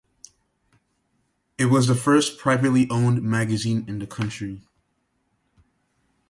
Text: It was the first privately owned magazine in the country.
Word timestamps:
It 1.59 1.65
was 1.65 1.85
the 1.85 1.93
first 1.93 2.39
privately 2.39 2.89
owned 2.89 3.21
magazine 3.21 3.85
in 3.87 3.99
the 3.99 4.07
country. 4.07 4.63